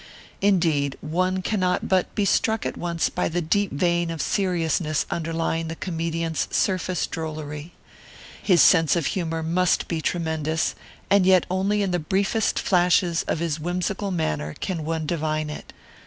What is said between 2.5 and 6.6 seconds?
at once by the deep vein of seriousness underlying the comedian's